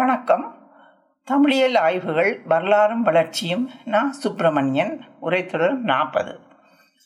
[0.00, 0.44] வணக்கம்.
[1.28, 6.40] தமிழியல் ஆய்வுகள் வரலாறும் வளர்ச்சியும் நான் சுப்பிரமணியன் உரைத்தொடர் நாற்பது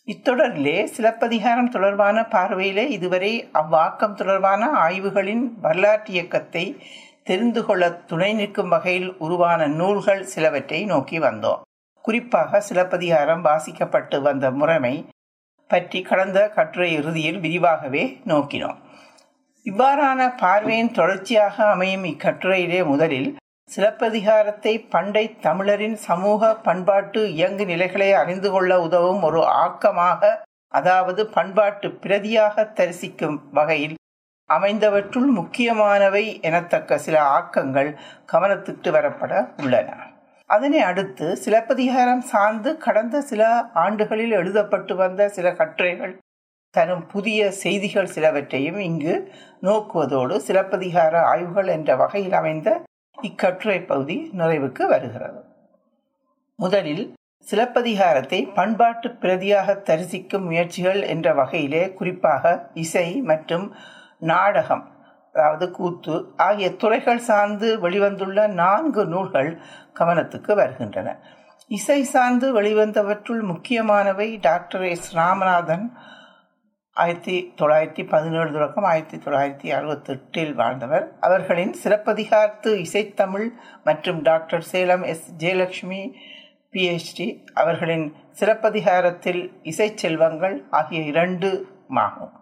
[0.07, 6.85] இத்தொடரிலே சிலப்பதிகாரம் தொடர்பான பார்வையிலே இதுவரை அவ்வாக்கம் தொடர்பான ஆய்வுகளின் வரலாற்று இயக்கத்தை
[7.23, 11.61] தெரிந்து கொள்ள துணை நிற்கும் வகையில் உருவான நூல்கள் சிலவற்றை நோக்கி வந்தோம்.
[12.01, 15.07] குறிப்பாக சிலப்பதிகாரம் வாசிக்கப்பட்டு வந்த முறைமை
[15.67, 18.83] பற்றி கடந்த கட்டுரை இறுதியில் விரிவாகவே நோக்கினோம்.
[19.67, 23.37] இவ்வாறான பார்வையின் தொடர்ச்சியாக அமையும் இக்கட்டுரையிலே முதலில்
[23.71, 30.33] சிலப்பதிகாரத்தை பண்டை தமிழரின் சமூக பண்பாட்டு இயங்கு நிலைகளை அறிந்து கொள்ள உதவும் ஒரு ஆக்கமாக
[30.69, 33.95] அதாவது பண்பாட்டு பிரதியாக தரிசிக்கும் வகையில்
[34.51, 37.91] அமைந்தவற்றுள் முக்கியமானவை எனத்தக்க சில ஆக்கங்கள்
[38.33, 39.91] கவனத்துக்கு வரப்பட உள்ளன.
[40.47, 43.43] அதனை அடுத்து சிலப்பதிகாரம் சார்ந்து கடந்த சில
[43.75, 46.15] ஆண்டுகளில் எழுதப்பட்டு வந்த சில கட்டுரைகள்
[46.75, 49.15] தரும் புதிய செய்திகள் சிலவற்றையும் இங்கு
[49.63, 52.69] நோக்குவதோடு சிலப்பதிகார ஆய்வுகள் என்ற வகையில் அமைந்த
[53.19, 55.41] இக்கட்டுரை பகுதி நிறைவுக்கு வருகிறது.
[56.59, 57.05] முதலில்
[57.47, 62.53] சிலப்பதிகாரத்தை பண்பாட்டு பிரதியாக தரிசிக்கும் முயற்சிகள் என்ற வகையிலே குறிப்பாக
[62.85, 63.67] இசை மற்றும்
[64.33, 64.85] நாடகம்
[65.35, 69.51] அதாவது கூத்து ஆகிய துறைகள் சார்ந்து வெளிவந்துள்ள நான்கு நூல்கள்
[69.99, 71.09] கவனத்துக்கு வருகின்றன.
[71.71, 75.09] இசை சார்ந்து வெளிவந்தவற்றுள் முக்கியமானவை டாக்டர் எஸ்.
[75.17, 75.87] ராமநாதன்
[76.97, 81.07] ஆயிரத்தி தொள்ளாயிரத்தி பதினேழு தொடக்கம் ஆயிரத்தி தொள்ளாயிரத்தி அறுபத்தி எட்டில் வாழ்ந்தவர்.
[81.21, 83.49] அவர்களின் சிறப்பதிகாரத்து இசைத்தமிழ்
[83.85, 86.13] மற்றும் doctor Salem S Jayalakshmi
[86.73, 88.07] PhD அவர்களின்
[88.41, 91.51] சிறப்பதிகாரத்தில் இசை செல்வங்கள் ஆகிய இரண்டு
[91.89, 92.33] ஆகும்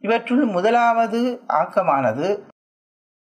[0.00, 2.28] இவற்றுள் முதலாவது ஆக்கமானது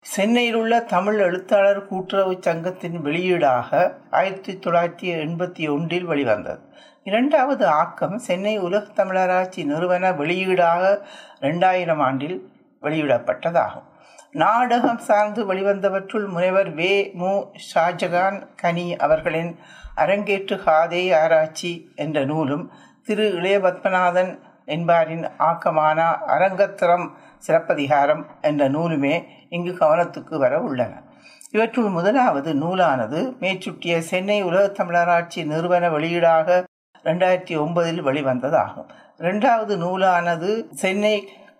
[0.04, 3.70] சென்னையில் உள்ள தமிழ் எழுத்தாளர் கூட்டுறவு சங்கத்தின் வெளியீடாக
[4.10, 6.62] ஆயிரத்தி தொள்ளாயிரத்தி எண்பத்தி ஒன்றில் வெளிவந்தது.
[7.08, 10.98] இரண்டாவது ஆக்கம் சென்னை உலகத் தமிழராட்சி நிறுவன வெளியீடாக
[11.40, 12.48] ரெண்டாயிரம் ஆண்டில்
[12.82, 13.86] வெளியிடப்பட்டதாகும்.
[14.32, 17.10] நாடகம் சார்ந்து வெளிவந்தவற்றுள் முனைவர் வே.
[17.14, 17.44] மு.
[17.74, 19.58] ஷாஜகான் கனி அவர்களின்
[19.96, 22.70] அரங்கேற்று காதே ஆராய்ச்சி என்ற நூலும்
[23.04, 23.32] திரு.
[23.32, 27.10] இளைய பத்மநாதன் என்பாரின் ஆக்கமான அரங்கத்திரம்
[27.48, 31.02] சிறப்பதிகாரம் என்ற நூலுமே இங்கு கவனத்துக்கு வர உள்ளன.
[31.50, 36.67] இவற்றுள் முதலாவது நூலானது மேற்சுட்டிய சென்னை உலகத் தமிழராட்சி நிறுவன வெளியீடாக
[37.04, 38.88] ரெண்டாயிரத்தி ஒன்பதில் வெளிவந்ததாகும்.
[39.18, 41.16] ரெண்டாவது நூலானது சென்னை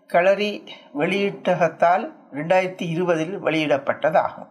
[0.07, 0.53] களரி
[0.99, 4.49] வெளியீட்டகத்தால் ரெண்டாயிரத்தி இருபதில் வெளியிடப்பட்டதாகும்.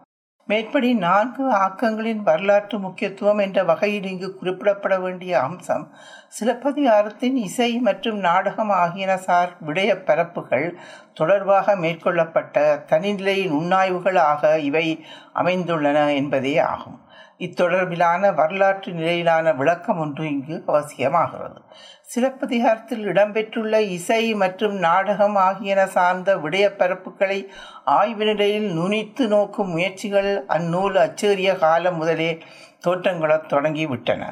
[0.48, 5.84] மேற்படி நான்கு ஆக்கங்களின் வரலாற்று முக்கியத்துவம் என்ற வகையில் இங்கு குறிப்பிடப்பட வேண்டிய அம்சம்
[6.28, 10.78] சிலப்பதிகாரத்தின் இசை மற்றும் நாடகம் ஆகியன சார் விடய பரப்புகள்
[11.12, 14.86] தொடர்பாக மேற்கொள்ளப்பட்ட தனிநிலையின் உண்ணாய்வுகளாக இவை
[15.34, 16.98] அமைந்துள்ளன என்பதே ஆகும்.
[17.38, 21.60] இத்தொடர்பிலான வரலாற்று நிலையிலான விளக்கம் ஒன்று இங்கு அவசியமாகிறது.
[22.02, 27.38] சிலப்பதிகாரத்தில் இடம்பெற்றுள்ள இசை மற்றும் நாடகம் ஆகியன சார்ந்த விடயப்பரப்புகளை
[27.84, 32.38] ஆய்வு நிலையில் நுனித்து நோக்கும் முயற்சிகள் அந்நூல் அச்சேறிய காலம் முதலே
[32.86, 34.24] தோற்றங்கொள்ளத் தொடங்கிவிட்டன.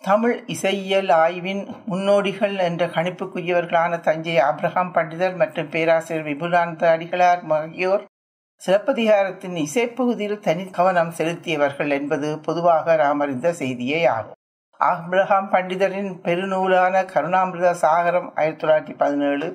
[0.00, 8.04] தமிழ் இசையியல் ஆய்வின் முன்னோடிகள் என்ற கணிப்புக்குரியவர்களான தஞ்சை ஆப்ரஹாம் பண்டிதர் மற்றும் பேராசிரியர் விபுலானந்த அடிகளார் ஆகியோர்
[8.62, 14.36] சிலப்பதிகாரத்தின் இசைப்பகுதியில் தனி கவனம் செலுத்தியவர்கள் என்பது பொதுவாக நாம் அறிந்த செய்தியே ஆகும்.
[14.80, 19.46] ஆப்ரஹாம் பண்டிதரின் பெருநூலான கருணாமிர்த சாகரம் ஆயிரத்தி தொள்ளாயிரத்தி பதினேழு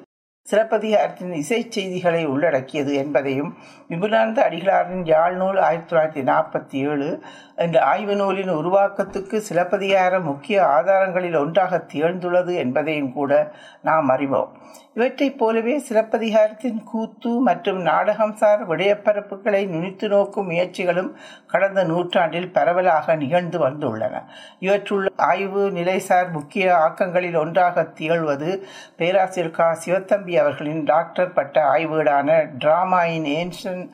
[0.48, 3.52] சிலப்பதிகாரத்தின் இசை செய்திகளை உள்ளடக்கியது என்பதையும்
[3.90, 7.08] விபுலானந்த அடிகளாரின் யாழ் நூல் ஆயிரத்தி தொள்ளாயிரத்தி நாற்பத்தி ஏழு
[7.56, 14.58] என்ற ஆய்வு நூலின் உருவாக்கத்துக்கு சிலப்பதிகாரம் முக்கிய ஆதாரங்களில் ஒன்றாக திகழ்ந்துள்ளது என்பதையும் கூட நாம் அறிவோம்.
[14.94, 21.12] இவற்றைப் போலவே சிலப்பதிகாரத்தின் கூத்து மற்றும் நாடகம் சார் விடயப்பரப்புகளை நுனித்து நோக்கும் முயற்சிகளும்
[21.48, 24.24] கடந்த நூற்றாண்டில் பரவலாக நிகழ்ந்து வந்துள்ளன.
[24.60, 28.62] இவற்றுள் ஆய்வு நிலைசார் முக்கிய ஆக்கங்களில் ஒன்றாக திகழ்வது
[28.98, 29.78] பேராசிரியர் கா.
[29.86, 33.90] சிவத்தம்பி அவர்களின் டாக்டர் பட்ட ஆய்வீடான drama in ancient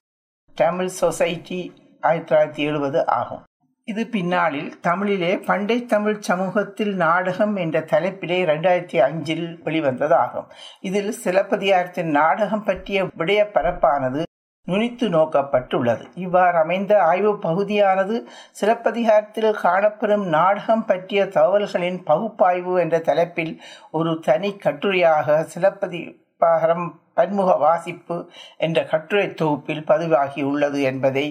[0.55, 3.43] Tamil society ஆயிரத்தி தொள்ளாயிரத்தி எழுபது ஆகும்.
[3.91, 10.47] இது பின்னாளில் தமிழிலே பண்டை தமிழ் சமூகத்தில் நாடகம் என்ற தலைப்பிலே இரண்டாயிரத்தி அஞ்சில் வெளிவந்ததாகும்.
[10.79, 14.21] இதில் சிலப்பதிகாரத்தின் நாடகம் பற்றிய விடய பரப்பானது
[14.67, 16.03] நுனித்து நோக்கப்பட்டுள்ளது.
[16.15, 18.15] இவ்வாறு அமைந்த ஆய்வு பகுதியானது
[18.51, 23.53] சிலப்பதிகாரத்தில் காணப்பெறும் நாடகம் பற்றிய தகவல்களின் பகுப்பாய்வு என்ற தலைப்பில்
[23.91, 28.17] ஒரு தனி கட்டுரையாக சிலப்பதிகாரம் பன்முக வாசிப்பு
[28.57, 31.25] என்ற கட்டுரை தொகுப்பில் பதிவாகியுள்ளது என்பதை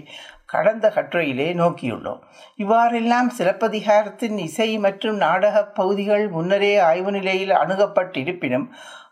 [0.52, 2.20] கடந்த கட்டுரையிலே நோக்கியுள்ளோம்.
[2.62, 8.66] இவ்வாறெல்லாம் சிலப்பதிகாரத்தின் இசை மற்றும் நாடக பகுதிகள் முன்னரே ஆய்வு நிலையில் அணுகப்பட்டிருப்பினும்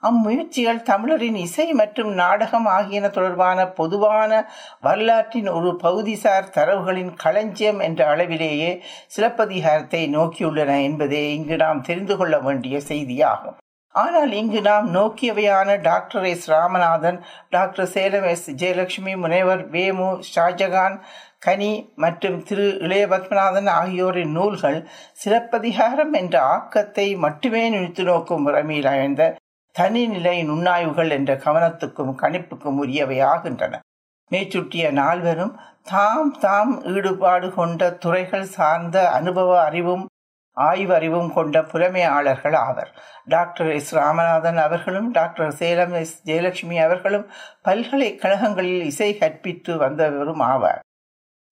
[0.09, 4.33] அம்முயற்சிகள் தமிழரின் இசை மற்றும் நாடகம் ஆகியன தொடர்பான பொதுவான
[4.87, 8.73] வரலாற்றின் ஒரு பகுதிசார் தரவுகளின் களஞ்சியம் என்ற அளவிலேயே
[9.17, 13.59] சிலப்பதிகாரத்தை நோக்கியுள்ளன என்பதே இங்கு நாம் தெரிந்து கொள்ள வேண்டிய செய்தியாகும்.
[13.97, 17.19] ஆனால் இங்கு நாம் நோக்கியவையான doctor S Ramanathan
[17.51, 20.97] doctor Salem S Jayalakshmi முனைவர் வேமு ஷாஜகான்
[21.39, 24.79] கனி மற்றும் திரு இளைய பத்மநாதன் ஆகியோரின் நூல்கள்
[25.15, 29.33] சிலப்பதிகாரம் என்ற ஆக்கத்தை மட்டுமே நினைத்து நோக்கும் முறைமையில் அமைந்த
[29.77, 33.75] தனிநிலை நுண்ணாய்வுகள் என்ற கவனத்துக்கும் கணிப்புக்கும் உரியவையாகின்றன.
[34.31, 35.53] மேச்சுட்டிய நால்வரும்
[35.85, 40.05] தாம் தாம் ஈடுபாடு கொண்ட துறைகள் சார்ந்த அனுபவ அறிவும்
[40.61, 42.91] ஆய்வறிவும் கொண்ட புலமையாளர்கள் ஆவர்.
[43.25, 43.97] Doctor S.
[43.97, 46.29] ராமநாதன் அவர்களும் டாக்டர் சேலம் எஸ்.
[46.29, 47.31] ஜெயலட்சுமி அவர்களும்
[47.63, 50.86] பல்கலைக்கழகங்களில் இசை கற்பித்து வந்தவரும் ஆவார்.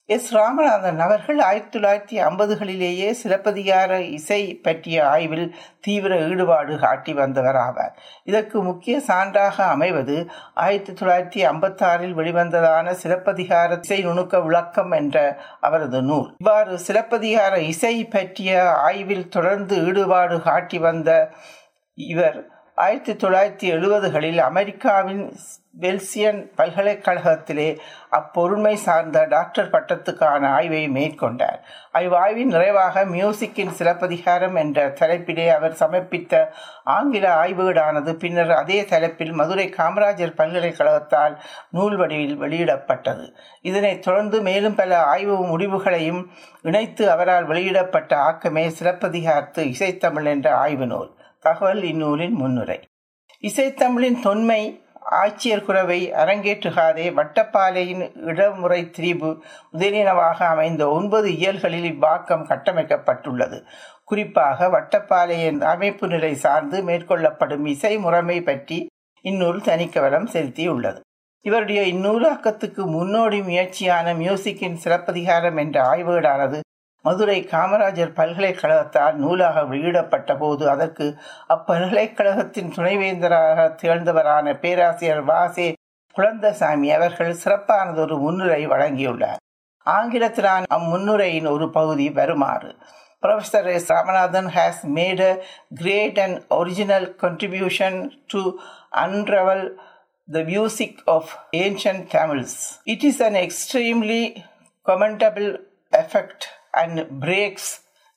[0.06, 7.94] எஸ் ராமநாதன் அவர்கள் ஆயிரத்தி தொள்ளாயிரத்தி ஐம்பதுகளிலேயே சிலப்பதிகார இசை பற்றிய ஆய்வில் தீவிர ஈடுபாடு காட்டி வந்தவர் ஆவார்.
[8.24, 16.34] இதற்கு முக்கிய சான்றாக அமைவது ஆயிரத்தி தொள்ளாயிரத்தி ஐம்பத்தாறில் வெளிவந்ததான சிலப்பதிகார இசை நுணுக்க விளக்கம் என்ற அவரது நூல்.
[16.38, 21.30] இவ்வாறு சிலப்பதிகார இசை பற்றிய ஆய்வில் தொடர்ந்து ஈடுபாடு காட்டி வந்த
[21.94, 25.36] இவர் ஆயிரத்தி தொள்ளாயிரத்தி எழுபதுகளில் அமெரிக்காவின்
[25.80, 27.78] பெல்சியன் பல்கலைக்கழகத்திலே
[28.10, 31.58] அப்பொருண்மை சார்ந்த டாக்டர் பட்டத்துக்கான ஆய்வை மேற்கொண்டார்.
[31.92, 36.48] அவ்வாய்வின் நிறைவாக மியூசிக்கின் சிலப்பதிகாரம் என்ற தலைப்பிலே அவர் சமர்ப்பித்த
[36.84, 41.38] ஆங்கில ஆய்வீடானது பின்னர் அதே தலைப்பில் மதுரை காமராஜர் பல்கலைக்கழகத்தால்
[41.70, 43.34] நூல் வடிவில் வெளியிடப்பட்டது.
[43.62, 46.30] இதனைத் தொடர்ந்து மேலும் பல ஆய்வு முடிவுகளையும்
[46.62, 51.22] இணைத்து அவரால் வெளியிடப்பட்ட ஆக்கமே சிலப்பதிகாரத்து இசைத்தமிழ் என்ற ஆய்வு நூல்.
[51.44, 52.79] தகவல் இந்நூலின் முன்னுரை.
[53.44, 54.62] இசைத்தமிழின் தொன்மை
[55.23, 59.31] ஆட்சியர் குறவை அரங்கேற்றுகாதே வட்டப்பாலையின் இடமுறை திரிபு
[59.73, 63.58] முதலியனவாக அமைந்த ஒன்பது இயல்களில் இவ்வாக்கம் கட்டமைக்கப்பட்டுள்ளது.
[64.05, 68.79] குறிப்பாக வட்டப்பாலையின் அமைப்பு நிலை சார்ந்து மேற்கொள்ளப்படும் இசை முறைமை பற்றி
[69.25, 71.00] இந்நூல் தனிக்கவலம் செலுத்தியுள்ளது.
[71.46, 76.61] இவருடைய இந்நூலாக்கத்துக்கு முன்னோடி முயற்சியான மியூசிக்கின் சிறப்பதிகாரம் என்ற ஆய்வேடானது
[77.04, 81.06] மதுரை காமராஜர் பல்கலைக்கழகத்தால் நூலாக வெளியிடப்பட்ட போது அதற்கு
[81.54, 85.68] அப்பல்கலைக்கழகத்தின் துணைவேந்தராக திகழ்ந்தவரான பேராசிரியர் வாசே
[86.14, 89.40] குழந்தசாமி அவர்கள் சிறப்பானதொரு முன்னுரை வழங்கியுள்ளார்
[89.86, 92.70] ஆங்கிலத்திலான அம்முன்னுரையின் ஒரு பகுதி வருமாறு
[93.22, 93.88] Professor S.
[93.88, 95.40] Ramanathan has made a
[95.74, 97.94] great and original contribution
[98.28, 98.40] to
[98.94, 99.62] unravel
[100.28, 102.80] the music of ancient Tamils.
[102.86, 104.44] It is an extremely
[104.86, 105.50] commendable
[105.92, 107.66] effect and breaks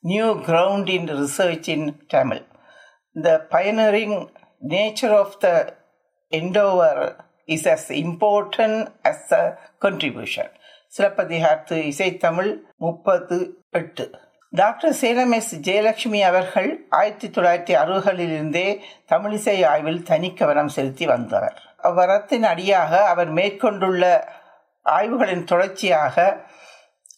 [0.04, 2.42] new ground in research in Tamil.
[3.15, 4.13] The pioneering
[4.63, 5.56] nature of the
[6.33, 6.98] endeavor
[7.48, 8.75] is as important
[9.06, 9.44] as the
[9.80, 10.48] contribution.
[10.94, 13.38] சிலப்பதிகாரத்து இசைத்தமிழ் முப்பது
[13.71, 14.06] எட்டு
[14.54, 16.69] doctor Salem S Jayalakshmi அவர்கள்
[17.00, 18.68] ஆயிரத்தி தொள்ளாயிரத்தி அறுபதுகளிலிருந்தே
[19.12, 21.57] தமிழிசை ஆய்வில் தனி கவனம் செலுத்தி வந்தவர்
[21.89, 24.04] அவ்வரத்தின் அடியாக அவர் மேற்கொண்டுள்ள
[24.86, 26.15] ஆய்வுகளின் தொடர்ச்சியாக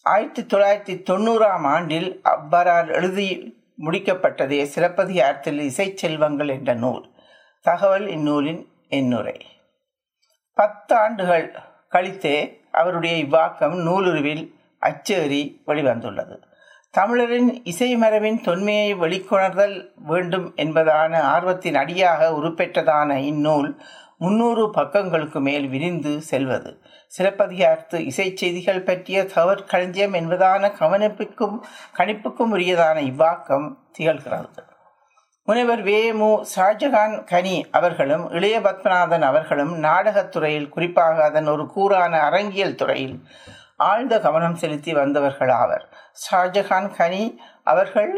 [0.02, 7.10] ஆயிரத்தி தொள்ளாயிரத்தி தொண்ணூறாம் ஆண்டில் அவ்வாறால் எழுதி முடிக்கப்பட்டதே சிலப்பதிகாரத்தில் இசை செல்வங்கள் என்ற நூல்.
[7.60, 9.40] தகவல் இந்நூலின் எண்ணுரை.
[10.56, 11.54] பத்தாண்டுகள்
[11.90, 16.42] கழித்தே அவருடைய இவ்வாக்கம் நூலுருவில் அச்சேறி வெளிவந்துள்ளது.
[16.90, 23.82] தமிழரின் இசை மரபின் தொன்மையை வெளிக்கொணர்தல் வேண்டும் என்பதான ஆர்வத்தின் அடியாக உருப்பெற்றதான இந்நூல்
[24.20, 26.70] முன்னூறு பக்கங்களுக்கு மேல் விரிந்து செல்வது.
[27.18, 31.56] சிலப்பதிகாரத்து இசை செய்திகள் பற்றிய தவற் களஞ்சியம் என்பதான கவனிப்புக்கும்
[31.96, 33.66] கணிப்புக்கும் உரியதான இவ்வாக்கம்
[33.98, 34.60] திகழ்கிறது.
[35.44, 36.12] முனைவர் வே.
[36.12, 36.44] மு.
[36.56, 43.26] ஷாஜகான் கனி அவர்களும் இளைய பத்மநாதன் அவர்களும் நாடகத்துறையில் குறிப்பாக அதன் ஒரு கூறான அரங்கியல் துறையில்
[43.76, 45.88] ஆழ்ந்த கவனம் செலுத்தி வந்தவர்கள் ஆவர்.
[46.30, 48.12] ஷாஜகான் கனி அவர்கள்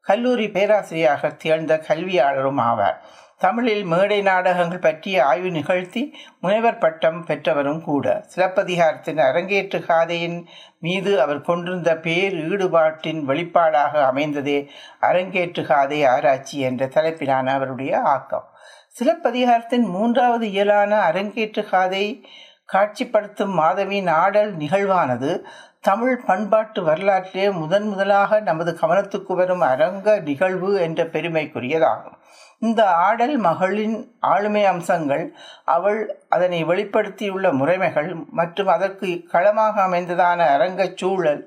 [0.00, 2.96] கல்லூரி பேராசிரியராக திகழ்ந்த கல்வியாளரும் ஆவார்.
[3.38, 6.02] தமிழில் மேடை நாடகங்கள் பற்றிய ஆய்வு நிகழ்த்தி
[6.40, 8.24] முனைவர் பட்டம் பெற்றவரும் கூட.
[8.36, 10.38] சிலப்பதிகாரத்தின் அரங்கேற்று காதையின்
[10.78, 14.68] மீது அவர் கொண்டிருந்த பேர் ஈடுபாட்டின் வெளிப்பாடாக அமைந்ததே
[15.00, 18.48] அரங்கேற்று காதை ஆராய்ச்சி என்ற தலைப்பிலான அவருடைய ஆக்கம்.
[19.00, 22.26] சிலப்பதிகாரத்தின் மூன்றாவது இயலான அரங்கேற்று காதை
[22.72, 25.44] காட்சிப்படுத்தும் மாதவியின் ஆடல் நிகழ்வானது
[25.80, 32.16] தமிழ் பண்பாட்டு வரலாற்றிலே முதன் முதலாக நமது கவனத்துக்கு வரும் அரங்க நிகழ்வு என்ற பெருமைக்குரியதாகும்.
[32.62, 35.24] இந்த ஆடல் மகளின் ஆளுமை அம்சங்கள்
[35.64, 41.42] அவள் அதனை வெளிப்படுத்தியுள்ள முறைமைகள் மற்றும் அதற்கு களமாக அமைந்ததான அரங்கச் சூழல்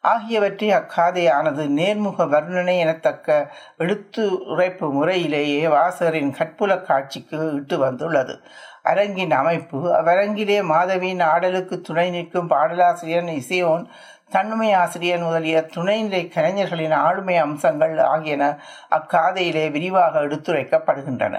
[0.00, 3.28] ஆகியவற்றை அக்காதையானது நேர்முக வர்ணனை எனத்தக்க
[3.76, 8.34] எடுத்து உரைப்பு முறையிலேயே வாசகரின் கற்புல காட்சிக்கு இட்டு வந்துள்ளது.
[8.82, 13.84] அரங்கின் அமைப்பு அவ்வரங்கிலே மாதவியின் ஆடலுக்கு துணை நிற்கும் பாடலாசிரியன் இசையோன்
[14.30, 18.44] தன்னுமை ஆசிரியர் முதலிய துணைநிலை கலைஞர்களின் ஆளுமை அம்சங்கள் ஆகியன
[18.90, 21.34] அக்காதையிலே விரிவாக எடுத்துரைக்கப்படுகின்றன.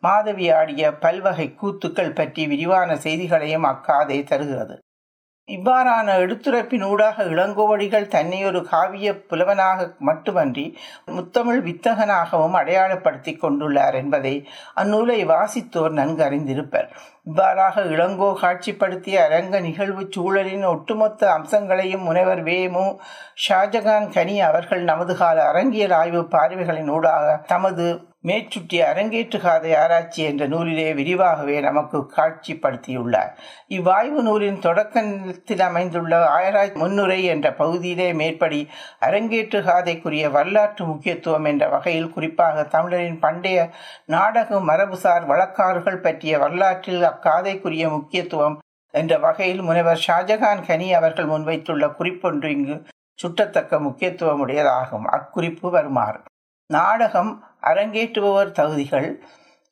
[0.00, 4.76] மாதவி ஆடிய பல்வகை கூத்துக்கள் பற்றி விரிவான செய்திகளையும் அக்காதை தருகிறது.
[5.56, 10.66] இவ்வாறான எடுத்துரைப்பின் ஊடாக இளங்கோவடிகள் தன்னை ஒரு காவிய புலவனாக மட்டுமன்றி
[11.10, 14.34] முத்தமிழ் வித்தகனாகவும் அடையாளப்படுத்தி கொண்டுள்ளார் என்பதை
[14.76, 16.88] அந்நூலை வாசித்தோர் நன்கு அறிந்திருப்பர்.
[17.24, 22.86] இவ்வாறாக இளங்கோ காட்சிப்படுத்திய அரங்க நிகழ்வு சூழலின் ஒட்டுமொத்த அம்சங்களையும் முனைவர் வேமு
[23.44, 27.86] ஷாஜகான் கனி அவர்கள் நமது கால அரங்கியல் ஆய்வு பார்வைகளின் ஊடாக தமது
[28.24, 33.30] மேற்சுட்டி அரங்கேற்று காதை ஆராய்ச்சி என்ற நூலிலே விரிவாகவே நமக்கு காட்சிப்படுத்தியுள்ளார்.
[33.66, 38.68] இவ்வாய்வு நூலின் தொடக்கத்தில் அமைந்துள்ள ஆராய்ச்சி முன்னுரை என்ற பகுதியிலே மேற்படி
[39.00, 43.70] அரங்கேற்று காதைக்குரிய வரலாற்று முக்கியத்துவம் என்ற வகையில் குறிப்பாக தமிழரின் பண்டைய
[44.06, 48.58] நாடக மரபுசார் வழக்காறுகள் பற்றிய வரலாற்றில் அக்காதைக்குரிய முக்கியத்துவம்
[48.94, 52.82] என்ற வகையில் முனைவர் ஷாஜகான் கனி அவர்கள் முன்வைத்துள்ள குறிப்பொன்று இங்கு
[53.14, 55.08] சுட்டத்தக்க முக்கியத்துவமுடையதாகும்.
[55.10, 56.20] அக்குறிப்பு வருமாறு.
[56.72, 59.08] நாடகம் அரங்கேற்றுபவர் தகுதிகள்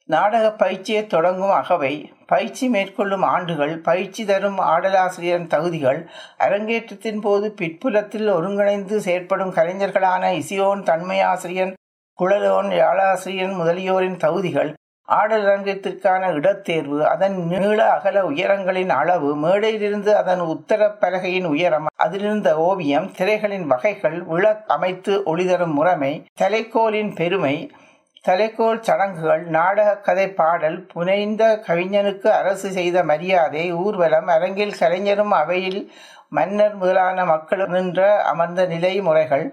[0.08, 1.92] நாடக பயிற்சியை தொடங்கும் அகவை
[2.26, 6.00] பயிற்சி மேற்கொள்ளும் ஆண்டுகள் பயிற்சி தரும் ஆடலாசிரியரின் தகுதிகள்
[6.38, 11.74] அரங்கேற்றத்தின் போது பிற்புலத்தில் ஒருங்கிணைந்து செயற்படும் கலைஞர்களான இசியோன் தன்மையாசிரியன்
[12.18, 14.72] குழலோன் யாழாசிரியன் முதலியோரின் தகுதிகள்
[15.10, 23.08] ஆடல் ரங்கத்திற்கான இடத்தேர்வு அதன் நீள அகல உயரங்களின் அளவு மேடையிலிருந்து அதன் உத்தர பலகையின் உயரம் அதிலிருந்த ஓவியம்
[23.16, 27.54] திரைகளின் வகைகள் விளக் அமைத்து ஒளிதரும் முறைமை தலைக்கோலின் பெருமை
[28.24, 35.80] தலைக்கோல் சடங்குகள் நாடக கதை பாடல் புனைந்த கவிஞனுக்கு அரசு செய்த மரியாதை ஊர்வலம் அரங்கில் கலைஞரும் அவையில்
[36.30, 39.46] மன்னர் முதலான மக்கள் நின்ற அமர்ந்த நிலை முறைகள்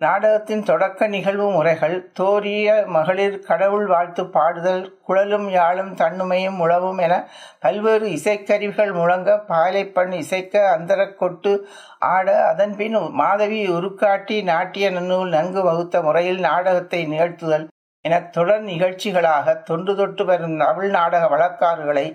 [0.00, 7.14] நாடகத்தின் தொடக்க நிகழ்வு முறைகள் தோரிய மகளிர் கடவுள் வாழ்த்து பாடுதல் குழலும் யாழும் தன்னுமையும் உழவும் என
[7.60, 11.52] பல்வேறு இசைக்கருவிகள் முழங்க பாலைப்பண் இசைக்க அந்தரக் கொட்டு
[11.98, 17.66] ஆட அதன்பின் மாதவி உருக்காட்டி நாட்டிய நன்னூல் நன்கு வகுத்த முறையில் நாடகத்தை நிகழ்த்துதல்
[18.04, 22.06] என தொடர் நிகழ்ச்சிகளாக தொன்று தொட்டு வரும் தமிழ் நாடக வழக்காறுகளை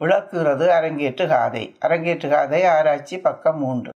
[0.00, 1.76] விளக்குகிறது அரங்கேற்று காதை.
[1.80, 3.90] அரங்கேற்று காதை ஆராய்ச்சி பக்கம் மூன்று.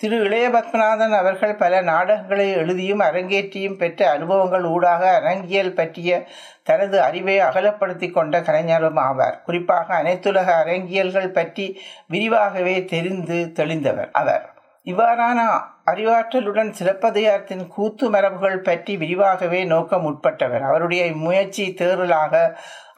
[0.00, 6.26] திரு இளைய பத்மநாதன் அவர்கள் பல நாடகங்களை எழுதியும் அரங்கேற்றியும் பெற்ற அனுபவங்கள் ஊடாக அரங்கியல் பற்றிய
[6.62, 9.36] தனது அறிவை அகலப்படுத்தி கொண்ட கலைஞரும் ஆவார்.
[9.44, 11.66] குறிப்பாக அனைத்துலக அரங்கியல்கள் பற்றி
[12.06, 14.44] விரிவாகவே தெரிந்து தெளிந்தவர் அவர்.
[14.86, 15.40] இவ்வாறான
[15.86, 20.60] அறிவாற்றலுடன் சிலப்பதிகாரத்தின் கூத்து மரபுகள் பற்றி விரிவாகவே நோக்கம் உட்பட்டவர்.
[20.60, 22.34] அவருடைய முயற்சி தேறலாக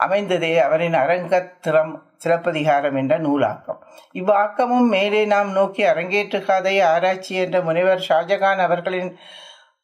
[0.06, 3.80] அமைந்ததே அவரின் அரங்கத்திறம் சிலப்பதிகாரம் என்ற நூலாக்கம்.
[4.12, 9.16] இவ்வாக்கமும் மேலே நாம் நோக்கி அரங்கேற்று கதை ஆராய்ச்சி என்ற முனைவர் ஷாஜகான் அவர்களின்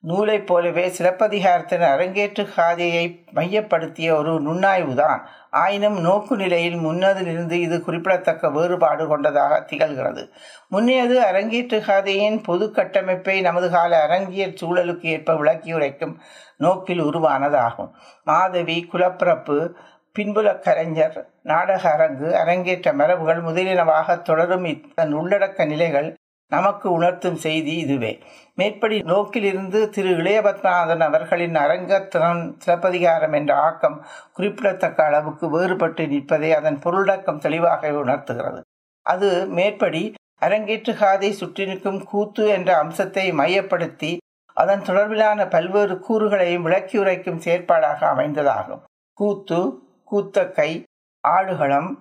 [0.04, 3.02] நூலைப் போலவே சிலப்பதிகாரத்தின் அரங்கேற்று காதையை
[3.34, 5.20] மையப்படுத்திய ஒரு நுண்ணாய்வுதான்
[5.50, 10.28] ஆயினும் நோக்கு நிலையில் முன்னதிலிருந்து இது குறிப்பிடத்தக்க வேறுபாடு கொண்டதாக திகழ்கிறது.
[10.68, 16.14] முன்னையது அரங்கேற்று காதையின் பொது கட்டமைப்பை நமது கால அரங்கியல் சூழலுக்கு ஏற்ப விளக்கியுரைக்கும்
[16.56, 17.90] நோக்கில் உருவானதாகும்.
[18.24, 19.72] மாதவி குலப்பிறப்பு
[20.18, 26.14] பின்புல கலைஞர் நாடக அரங்கு அரங்கேற்ற மரபுகள் முதலினவாக தொடரும் இதன் உள்ளடக்க நிலைகள்
[26.48, 28.22] நமக்கு உணர்த்தும் செய்தி இதுவே.
[28.54, 37.38] மேற்படி நோக்கிலிருந்து திரு இளையபத்மநாதன் அவர்களின் அரங்கத்திறன் சிலப்பதிகாரம் என்ற ஆக்கம் குறிப்பிடத்தக்க அளவுக்கு வேறுபட்டு நிற்பதை அதன் பொருளடக்கம்
[37.38, 38.60] தெளிவாக உணர்த்துகிறது.
[39.02, 44.16] அது மேற்படி அரங்கேற்று காதை சுற்றி நிற்கும் கூத்து என்ற அம்சத்தை மையப்படுத்தி
[44.54, 48.82] அதன் தொடர்பிலான பல்வேறு கூறுகளையும் விளக்கியுரைக்கும் செயற்பாடாக அமைந்ததாகும்.
[49.18, 49.81] கூத்து
[50.12, 50.82] கூத்தக்கை
[51.20, 51.98] ஆடுகளம்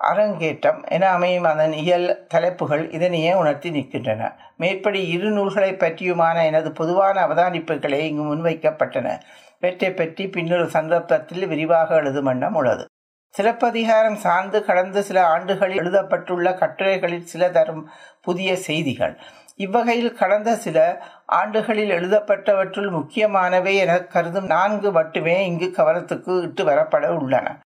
[0.00, 4.32] அரங்கேற்றம் என அமையும் அதன் இயல் தலைப்புகள் இதனையே உணர்த்தி நிற்கின்றன.
[4.56, 9.20] மேற்படி இரு நூல்களை பற்றியுமான எனது பொதுவான அவதானிப்புகளே இங்கு முன்வைக்கப்பட்டன.
[9.60, 12.86] வெற்றை பற்றி பின்னொரு சந்தர்ப்பத்தில் விரிவாக எழுதும் வண்ணம் உள்ளது.
[13.34, 17.88] சிலப்பதிகாரம் சார்ந்து கடந்த சில ஆண்டுகளில் எழுதப்பட்டுள்ள கட்டுரைகளில் சில தரும்
[18.22, 19.18] புதிய செய்திகள்.
[19.58, 27.58] இவ்வகையில் கடந்த சில ஆண்டுகளில் எழுதப்பட்டவற்றுள் முக்கியமானவை என கருதும் நான்கு மட்டுமே இங்கு கவனத்துக்கு இட்டு வரப்பட உள்ளன.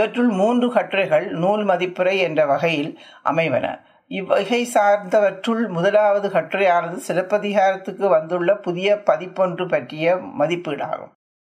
[0.00, 3.80] இவற்றுள் மூன்று கட்டுரைகள் நூல் மதிப்புரை என்ற வகையில் அமைவன.
[4.06, 11.12] இவ்வகை சார்ந்தவற்றுள் முதலாவது கட்டுரையானது சிலப்பதிகாரத்துக்கு வந்துள்ள புதிய பதிப்பொன்று பற்றிய மதிப்பீடாகும்.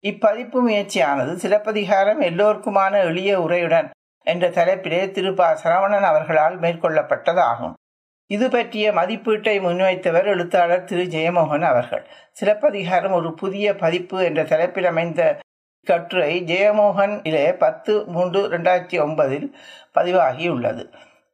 [0.07, 3.91] இப்பதிப்பு முயற்சியானது சிலப்பதிகாரம் எல்லோருக்குமான எளிய உரையுடன்
[4.25, 7.73] என்ற தலைப்பிலே திருப்பா சரவணன் அவர்களால் மேற்கொள்ளப்பட்டதாகும்.
[8.31, 12.07] இது பற்றிய மதிப்பீட்டை முன்வைத்தவர் எழுத்தாளர் திரு ஜெயமோகன் அவர்கள்.
[12.33, 15.39] சிலப்பதிகாரம் ஒரு புதிய பதிப்பு என்ற தலைப்பில் அமைந்த
[15.87, 19.47] கட்டுரை ஜெயமோகன் இலே பத்து மூன்று ரெண்டாயிரத்தி ஒன்பதில்
[19.95, 20.85] பதிவாகியுள்ளது.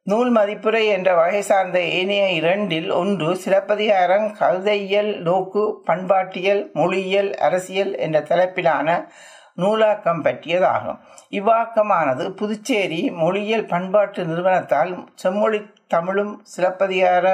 [0.03, 8.19] நூல் மதிப்புரை என்ற வகை சார்ந்த ஏனைய இரண்டில் ஒன்று சிலப்பதிகாரம் கவிதையியல் நோக்கு பண்பாட்டியல் மொழியியல் அரசியல் என்ற
[8.21, 9.07] தலைப்பிலான
[9.55, 10.99] நூலாக்கம் பற்றியதாகும்.
[11.29, 15.59] இவ்வாக்கமானது புதுச்சேரி மொழியியல் பண்பாட்டு நிறுவனத்தால் செம்மொழி
[15.95, 17.27] தமிழும் சிலப்பதிகார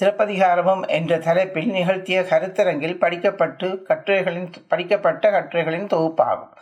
[0.00, 6.52] சிறப்பதிகாரமும் என்ற தலைப்பில் நிகழ்த்திய கருத்தரங்கில் படிக்கப்பட்டு கட்டுரைகளின் படிக்கப்பட்ட கட்டுரைகளின் தொகுப்பாகும்.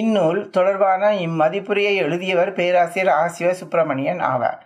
[0.00, 4.60] இந்நூல் தொடர்பான இம்மதிப்புரையை எழுதியவர் பேராசிரியர் ஆசிவ சுப்பிரமணியன் ஆவார்.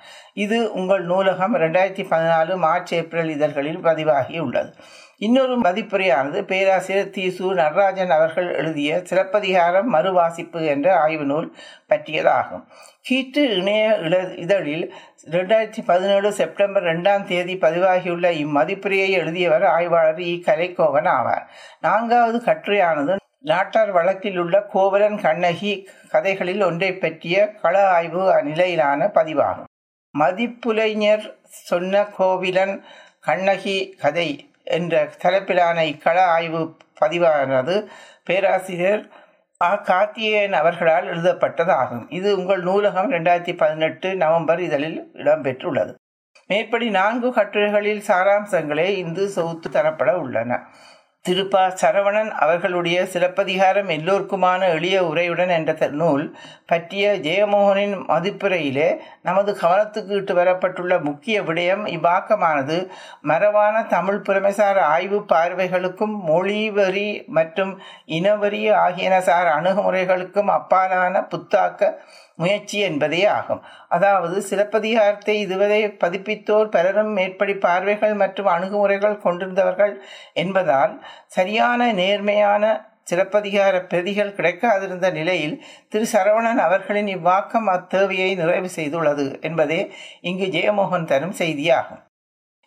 [0.45, 4.73] இது உங்கள் நூலகம் ரெண்டாயிரத்தி பதினாலு மார்ச் ஏப்ரல் இதழ்களில் பதிவாகி உள்ளது.
[5.27, 11.49] இன்னொரு மதிப்புரையானது பேராசிரியர் தீசு நடராஜன் அவர்கள் எழுதிய சிலப்பதிகாரம் மறுவாசிப்பு என்ற ஆய்வு நூல்
[11.89, 12.65] பற்றியதாகும்.
[13.09, 14.85] கீற்று இணைய இட இதழில்
[15.31, 20.33] ரெண்டாயிரத்தி பதினேழு செப்டம்பர் ரெண்டாம் தேதி பதிவாகியுள்ள இம்மதிப்புரையை எழுதியவர் ஆய்வாளர் இ.
[20.47, 21.45] கலைக்கோவன் ஆவார்.
[21.81, 25.73] நான்காவது கட்டுரையானது நாட்டார் வழக்கில் உள்ள கோவலன் கண்ணகி
[26.11, 29.69] கதைகளில் ஒன்றை பற்றிய கள ஆய்வு நிலையிலான பதிவாகும்.
[30.15, 32.77] மதிப்புலைஞர் சொன்ன கோவிலன்
[33.21, 34.29] கண்ணகி கதை
[34.65, 37.77] என்ற தலைப்பிலான இக்கள ஆய்வு பதிவானது
[38.25, 39.03] பேராசிரியர்
[39.63, 42.05] ஆ கார்த்தியன் அவர்களால் எழுதப்பட்டதாகும்.
[42.09, 45.93] இது உங்கள் நூலகம் ரெண்டாயிரத்தி பதினெட்டு நவம்பர் இதழில் இடம்பெற்றுள்ளது.
[46.47, 50.67] மேற்படி நான்கு கட்டுரைகளில் சாராம்சங்களே இந்து சொத்து தரப்பட உள்ளன.
[51.25, 56.25] திருப்பா சரவணன் அவர்களுடைய சிலப்பதிகாரம் எல்லோருக்குமான எளிய உரையுடன் என்ற நூல்
[56.67, 58.87] பற்றிய ஜெயமோகனின் மதிப்புரையிலே
[59.23, 62.79] நமது கவனத்துக்கு இட்டு வரப்பட்டுள்ள முக்கிய விடயம் இவ்வாக்கமானது.
[63.23, 67.75] மரபான தமிழ் புறமைசார் ஆய்வு பார்வைகளுக்கும் மொழிவரி மற்றும்
[68.07, 71.83] இனவரி ஆகியனசார் அணுகுமுறைகளுக்கும் அப்பாலான புத்தாக்க
[72.41, 73.63] முயற்சி என்பதே ஆகும்.
[73.89, 79.95] அதாவது சிலப்பதிகாரத்தை இதுவரை பதிப்பித்தோர் பலரும் மேற்படி பார்வைகள் மற்றும் அணுகுமுறைகள் கொண்டிருந்தவர்கள்
[80.35, 80.95] என்பதால்
[81.39, 82.65] சரியான நேர்மையான
[83.11, 85.57] சிலப்பதிகார பிரதிகள் கிடைக்காதிருந்த நிலையில்
[85.89, 89.81] திரு சரவணன் அவர்களின் இவ்வாக்கம் அத்தேவையை நிறைவு செய்துள்ளது என்பதே
[90.21, 92.03] இங்கு ஜெயமோகன் தரும் செய்தியாகும்.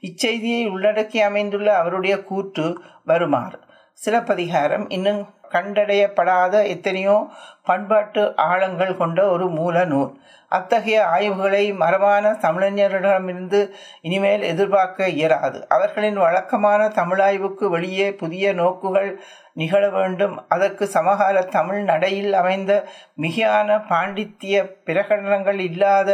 [0.03, 2.65] இச்செய்தியை உள்ளடக்கி அமைந்துள்ள அவருடைய கூற்று
[3.03, 3.60] வருமாறு.
[4.00, 5.22] சிலப்பதிகாரம் இன்னும்
[5.52, 7.16] கண்டடையப்படாத எத்தனையோ
[7.64, 10.10] பண்பாட்டு ஆழங்கள் கொண்ட ஒரு மூல நூல்.
[10.52, 13.60] அத்தகைய ஆய்வுகளை மரபான தமிழறிஞர்களிடமிருந்து
[14.02, 15.60] இனிமேல் எதிர்பார்க்க இயலாது.
[15.68, 19.10] அவர்களின் வழக்கமான தமிழாய்வுக்கு வெளியே புதிய நோக்குகள்
[19.54, 20.36] நிகழ வேண்டும்.
[20.48, 22.74] அதற்கு சமகால தமிழ் நடையில் அமைந்த
[23.22, 26.10] மிகையான பாண்டித்திய பிரகடனங்கள் இல்லாத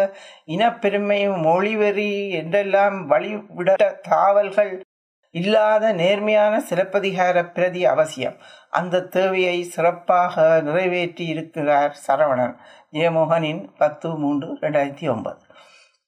[0.48, 3.76] இனப்பெருமை மொழிவெறி என்றெல்லாம் வழிவிட
[4.10, 4.74] தாவல்கள்
[5.32, 8.38] இல்லாத நேர்மையான சிலப்பதிகார பிரதி அவசியம்.
[8.70, 12.56] அந்த தேவையை சிறப்பாக நிறைவேற்றி இருக்கிறார் சரவணன்.
[12.92, 15.42] ஜெயமோகனின் பத்து மூன்று ரெண்டாயிரத்தி ஒன்பது.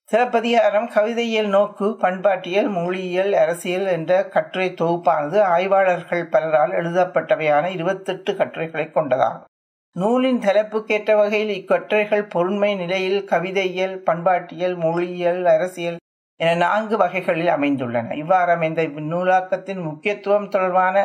[0.10, 9.48] சிலப்பதிகாரம் கவிதையியல் நோக்கு பண்பாட்டியல் மொழியியல் அரசியல் என்ற கட்டுரை தொகுப்பானது ஆய்வாளர்கள் பலரால் எழுதப்பட்டவையான இருபத்தெட்டு கட்டுரைகளை கொண்டதாகும்.
[9.96, 16.00] நூலின் தலைப்புக்கேற்ற வகையில் இக்கட்டுரைகள் பொருண்மை நிலையில் கவிதையியல் பண்பாட்டியல் மொழியியல் அரசியல்
[16.42, 18.14] என நான்கு வகைகளில் அமைந்துள்ளன.
[18.22, 20.96] இவ்வாறு அமைந்த இந்நூலாக்கத்தின் முக்கியத்துவம் தொடர்பான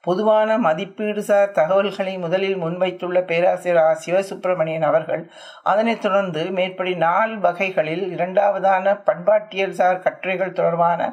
[0.00, 5.22] பொதுவான மதிப்பீடு சார் தகவல்களை முதலில் முன்வைத்துள்ள பேராசிரியர் ஆ சிவசுப்பிரமணியன் அவர்கள்
[5.62, 11.10] அதனைத் தொடர்ந்து மேற்படி நாலு வகைகளில் இரண்டாவதான பண்பாட்டியல் சார் கட்டுரைகள் தொடர்பான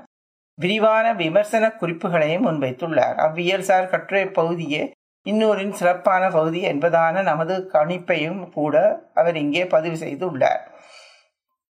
[0.57, 3.17] விரிவான விமர்சன குறிப்புகளையும் முன்வைத்துள்ளார்.
[3.25, 4.83] அவ்வியல் சார் கட்டுரை பகுதியே
[5.25, 8.75] இன்னூரின் சிறப்பான பகுதி என்பதான நமது கணிப்பையும் கூட
[9.13, 10.63] அவர் இங்கே பதிவு செய்துள்ளார்.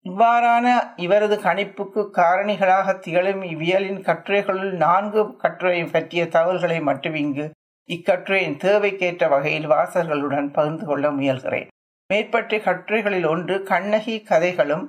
[0.06, 0.66] இவ்வாறான
[0.96, 7.46] இவரது கணிப்புக்கு காரணிகளாக திகழும் இவ்வியலின் கட்டுரைகளுள் நான்கு கட்டுரை பற்றிய தகவல்களை மட்டும் இங்கு
[7.90, 11.68] இக்கட்டுரையின் தேவைக்கேற்ற வகையில் வாசகர்களுடன் பகிர்ந்து கொள்ள முயல்கிறேன்.
[12.10, 14.86] மேற்பட்ட கட்டுரைகளில் ஒன்று கண்ணகி கதைகளும்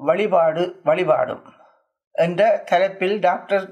[0.00, 1.42] வழிபாடு வழிபாடும்
[2.14, 3.66] என்ற தலைப்பில் டாக்டர்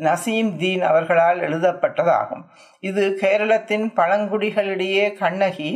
[0.00, 2.44] நசீம் தீன் அவர்களால் எழுதப்பட்டதாகும்.
[2.80, 5.70] இது கேரளத்தின் பழங்குடிகளிடையே கண்ணகி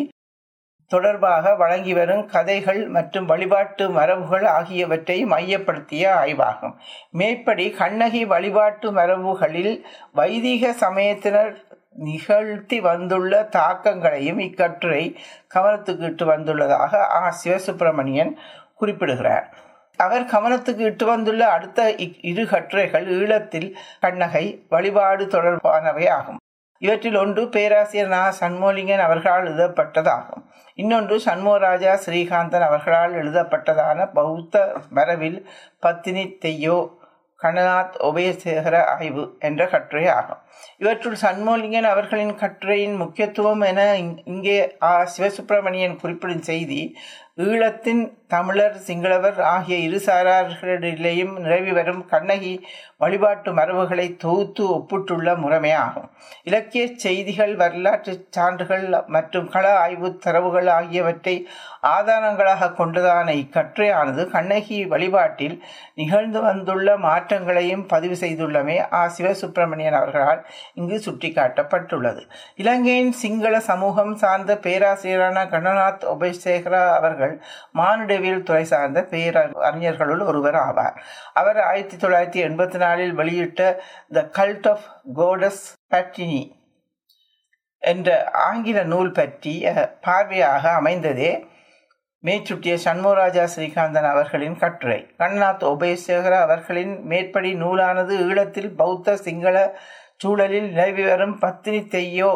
[0.90, 6.74] தொடர்பாக வழங்கி வரும் கதைகள் மற்றும் வழிபாட்டு மரபுகள் ஆகியவற்றை மையப்படுத்திய ஆய்வாகும்.
[7.10, 9.74] மேற்படி கண்ணகி வழிபாட்டு மரபுகளில்
[10.12, 11.52] வைதிக சமயத்தினர்
[11.92, 15.04] நிகழ்த்தி வந்துள்ள தாக்கங்களையும் இக்கட்டுரை
[15.54, 17.34] கவனத்துக்கு இட்டு வந்துள்ளதாக ஆ.
[17.44, 18.32] சிவசுப்பிரமணியன்
[18.74, 19.46] குறிப்பிடுகிறார்.
[19.98, 23.68] அவர் கவனத்துக்கு இட்டு வந்துள்ள அடுத்த இரு கட்டுரைகள் ஈழத்தில்
[24.00, 26.37] கண்ணகை வழிபாடு தொடர்பானவை ஆகும்.
[26.78, 28.34] இவற்றில் ஒன்று பேராசிரியர் நா.
[28.40, 30.44] சண்முகலிங்கன் அவர்களால் எழுதப்பட்டதாகும்.
[30.74, 35.48] இன்னொன்று சண்முகராஜா ஸ்ரீகாந்தன் அவர்களால் எழுதப்பட்டதான பௌத்த மரபில்
[35.80, 36.96] பத்தினி தெய்யோ
[37.42, 40.38] கணநாத் உபயசேகர ஆய்வு என்ற கட்டுரை ஆகும்.
[40.78, 45.08] இவற்றுள் சண்முகலிங்கன் அவர்களின் கட்டுரையின் முக்கியத்துவம் என இங்கே ஆ.
[45.18, 46.96] சிவசுப்பிரமணியன் குறிப்பிடும் செய்தி
[47.36, 52.52] ஈழத்தின் தமிழர் சிங்களவர் ஆகிய இரு சாரார்களிடையிலேயும் நிலவி வரும் கண்ணகி
[52.96, 56.08] வழிபாட்டு மரபுகளை தொகுத்து ஒப்பிட்டுள்ள முறைமையாகும்
[56.44, 61.34] இலக்கிய செய்திகள் வரலாற்று சான்றுகள் மற்றும் கள ஆய்வு தரவுகள் ஆகியவற்றை
[61.88, 65.56] ஆதாரங்களாக கொண்டதான இக்கட்டுரையானது கண்ணகி வழிபாட்டில்
[65.94, 69.02] நிகழ்ந்து வந்துள்ள மாற்றங்களையும் பதிவு செய்துள்ளமே ஆ.
[69.16, 70.42] சிவசுப்பிரமணியன் அவர்களால்
[70.74, 72.22] இங்கு சுட்டிக்காட்டப்பட்டுள்ளது.
[72.56, 77.34] இலங்கையின் சிங்கள சமூகம் சார்ந்த பேராசிரியரான கணநாத் உபசேகரா அவர்கள்
[78.18, 79.36] மானுடவியல் துறை சார்ந்த பேர
[79.68, 80.96] அறிஞர்களுள் ஒருவர் ஆவார்.
[81.32, 86.42] அவர் ஆயிரத்தி தொள்ளாயிரத்தி எண்பத்தி நாலில் வெளியிட்ட த கல்ட் ஆஃப் கோடஸ் பட்டினி
[87.82, 88.08] என்ற
[88.46, 89.72] ஆங்கில நூல் பற்றிய
[90.06, 91.30] பார்வையாக அமைந்ததே
[92.24, 95.00] மேச்சுட்டிய சண்முகராஜா ஸ்ரீகாந்தன் அவர்களின் கட்டுரை.
[95.18, 99.56] கண்ணநாத் உபயசேகர அவர்களின் மேற்படி நூலானது ஈழத்தில் பௌத்த சிங்கள
[100.22, 102.32] சூழலில் நிலவி வரும் பத்தினி தெய்யோ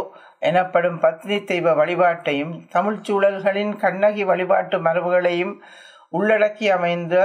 [0.50, 5.54] எனப்படும் பத்னி தெய்வ வழிபாட்டையும் தமிழ் சூழல்களின் கண்ணகி வழிபாட்டு மரபுகளையும்
[6.12, 7.16] உள்ளடக்கி அமைந்த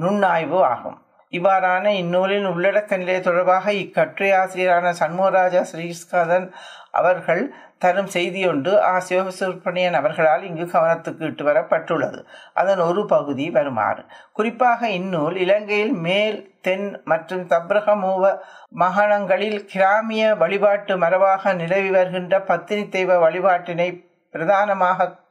[0.00, 0.98] நுண்ணாய்வு ஆகும்.
[1.34, 6.52] இவ்வாறான இந்நூலின் உள்ளடக்க நிலை தொடர்பாக இக்கட்டுரை ஆசிரியரான சண்முகராஜா ஸ்ரீஸ்காதன்
[6.90, 9.02] அவர்கள் தரும் செய்தியொன்று ஆ.
[9.08, 12.24] சிவசுப்பிரமணியன் அவர்களால் இங்கு கவனத்துக்கு இட்டு வரப்பட்டுள்ளது.
[12.54, 14.04] அதன் ஒரு பகுதி வருமாறு.
[14.32, 18.38] குறிப்பாக இந்நூல் இலங்கையில் மேல் தென் மற்றும் தப்ரகமூவ
[18.78, 23.88] மாகாணங்களில் கிராமிய வழிபாட்டு மரபாக நிலவி வருகின்ற பத்தினி தெய்வ வழிபாட்டினை
[24.30, 25.22] பிரதானமாக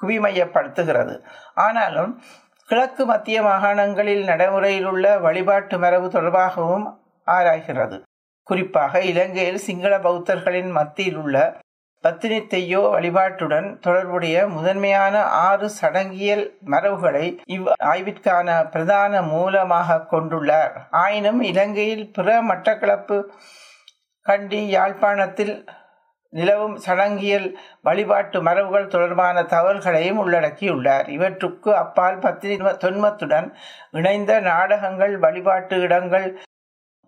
[0.00, 1.14] குவிமையப்படுத்துகிறது.
[1.54, 2.22] ஆனாலும்
[2.68, 6.84] கிழக்கு மத்திய மாகாணங்களில் நடைமுறையில் உள்ள வழிபாட்டு மரபு தொடர்பாகவும்
[7.26, 7.96] ஆராய்கிறது.
[8.42, 11.36] குறிப்பாக இலங்கையில் சிங்கள பௌத்தர்களின் மத்தியில் உள்ள
[12.04, 20.74] பத்தினி தெய்யோ வழிபாட்டுடன் தொடர்புடைய முதன்மையான ஆறு சடங்கியல் மரபுகளை இவ் ஆய்விற்கான பிரதான மூலமாக கொண்டுள்ளார்.
[20.90, 23.18] ஆயினும் இலங்கையில் பிற மட்டக்களப்பு
[24.26, 25.54] கண்டி யாழ்ப்பாணத்தில்
[26.32, 27.48] நிலவும் சடங்கியல்
[27.82, 31.08] வழிபாட்டு மரபுகள் தொடர்பான தகவல்களையும் உள்ளடக்கியுள்ளார்.
[31.08, 33.48] இவற்றுக்கு அப்பால் பத்தினி தொன்மத்துடன்
[33.92, 36.28] இணைந்த நாடகங்கள் வழிபாட்டு இடங்கள்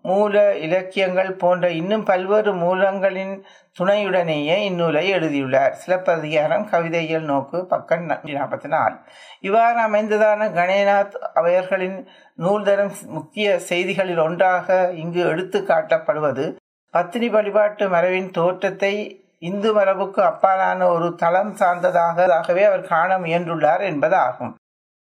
[0.05, 3.33] மூல இலக்கியங்கள் போன்ற இன்னும் பல்வேறு மூலங்களின்
[3.79, 5.73] துணையுடனேயே இந்நூலை எழுதியுள்ளார்.
[5.73, 8.95] சிலப்பதிகாரம் கவிதைகள் நோக்கு பக்கம் நாற்பத்தி நாலு
[9.41, 11.99] இவ்வாறு அமைந்ததான கணேநாத் அவர்களின்
[12.35, 16.47] நூல் தரும் முக்கிய செய்திகளில் ஒன்றாக இங்கு எடுத்து காட்டப்படுவது
[16.93, 18.93] பத்தினி வழிபாட்டு மரபின் தோற்றத்தை
[19.39, 24.51] இந்து மரபுக்கு அப்பாலான ஒரு தளம் சார்ந்ததாகவே அவர் காண முயன்றுள்ளார் என்பதாகும்.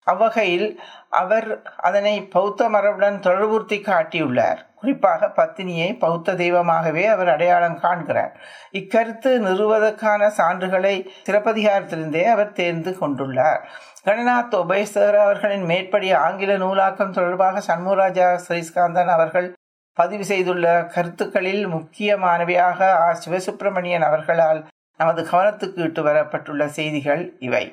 [0.06, 4.60] அவ்வகையில் அவர் அதனை பௌத்த மரபுடன் தொடர்புறுத்தி காட்டியுள்ளார்.
[4.74, 8.32] குறிப்பாக பத்தினியை பௌத்த தெய்வமாகவே அவர் அடையாளம் காண்கிறார்.
[8.72, 10.94] இக்கருத்து நிறுவதற்கான சான்றுகளை
[11.28, 13.62] சிறப்பதிகாரத்திலிருந்தே அவர் தேர்ந்து கொண்டுள்ளார்.
[14.04, 19.48] கணநாத் உபயசர் அவர்களின் மேற்படி ஆங்கில நூலாக்கம் தொடர்பாக சண்முகராஜா ஸ்ரீஸ்காந்தன் அவர்கள்
[20.00, 23.08] பதிவு செய்துள்ள கருத்துக்களில் முக்கியமானவையாக ஆ.
[23.24, 24.60] சிவசுப்பிரமணியன் அவர்களால்
[25.00, 27.64] நமது கவனத்துக்கு இட்டு வரப்பட்டுள்ள செய்திகள் இவை.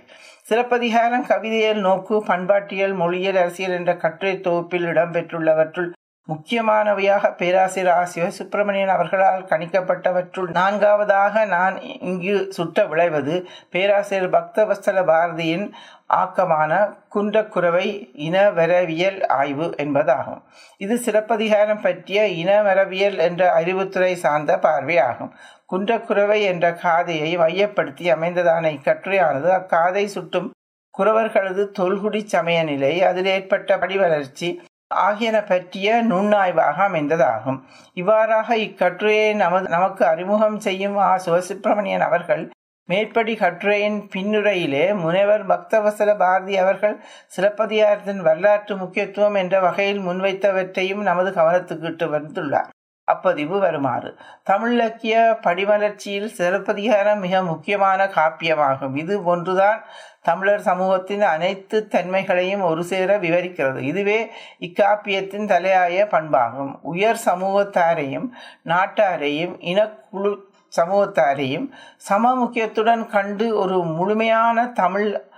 [0.43, 5.89] சிலப்பதிகாரம் கவிதையல் நோக்கு பண்பாட்டியல் மொழியியல் அரசியல் என்ற கட்டுரை தொகுப்பில் இடம்பெற்றுள்ளவற்றுள்
[6.27, 13.35] முக்கியமானவையாக பேராசிரியர் ஆ சிவசுப்பிரமணியன் அவர்களால் கணிக்கப்பட்டவற்றுள் நான்காவதாக நான் இங்கு சுட்ட விளைவது
[13.69, 15.65] பேராசிரியர் பக்தவஸ்தல பாரதியின்
[16.13, 16.71] ஆக்கமான
[17.15, 17.85] குன்றக்குறவை
[18.27, 20.41] இனவரவியல் ஆய்வு என்பதாகும்.
[20.77, 25.33] இது சிறப்பதிகாரம் பற்றிய இனவரவியல் என்ற அறிவுத்துறை சார்ந்த பார்வையாகும்.
[25.71, 30.49] குன்றக்குறவை என்ற காதையை மையப்படுத்தி அமைந்ததான இக்கட்டுரையானது அக்காதை சுட்டும்
[30.95, 34.49] குறவர்களது தொல்குடி சமய நிலை அதில் ஏற்பட்ட படிவளர்ச்சி
[34.91, 37.59] ஆகியன பற்றிய நுண்ணாய்வாக அமைந்ததாகும்.
[37.93, 41.19] இவ்வாறாக இக்கட்டுரையை நமது நமக்கு அறிமுகம் செய்யும் ஆ.
[41.25, 42.49] சிவசுப்பிரமணியன் அவர்கள்
[42.89, 46.95] மேற்படி கட்டுரையின் பின்னுரையிலே முனைவர் பக்தவசல பாரதி அவர்கள்
[47.37, 52.69] சிலப்பதிகாரத்தின் வரலாற்று முக்கியத்துவம் என்ற வகையில் முன்வைத்தவற்றையும் நமது கவனத்துக்கிட்டு வந்துள்ளார்.
[53.11, 54.09] அப்பதிவு வருமாறு.
[54.49, 55.15] தமிழிலக்கிய
[55.47, 58.95] படிவளர்ச்சியில் சிலப்பதிகாரம் மிக முக்கியமான காப்பியமாகும்.
[58.95, 59.81] இது ஒன்றுதான்
[60.21, 63.79] தமிழர் சமூகத்தின் அனைத்து தன்மைகளையும் ஒரு சேர விவரிக்கிறது.
[63.81, 64.19] இதுவே
[64.59, 66.73] இக்காப்பியத்தின் தலையாய பண்பாகும்.
[66.81, 68.27] உயர் சமூகத்தாரையும்
[68.65, 70.33] நாட்டாரையும் இனக்குழு
[70.77, 71.67] சமூகத்தாரையும்
[71.97, 75.35] சம முக்கியத்துடன் கண்டு ஒரு முழுமையான தமிழ்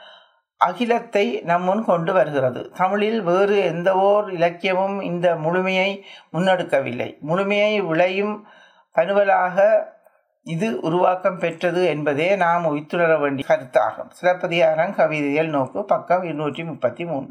[0.62, 2.62] அகிலத்தை நம்முன் கொண்டு வருகிறது.
[2.80, 5.90] தமிழில் வேறு எந்த ஓர் இலக்கியமும் இந்த முழுமையை
[6.34, 7.10] முன்னெடுக்கவில்லை.
[7.30, 8.36] முழுமையை விளையும்
[8.96, 9.58] பனுவலாக
[10.48, 14.10] இது உருவாக்கம் பெற்றது என்பதே நாம் உய்த்துணர வேண்டிய கருத்தாகும்.
[14.20, 17.30] சிலப்பதிகாரம் கவிதையல் நோக்கு பக்கம் இருநூற்றி முப்பத்தி மூணு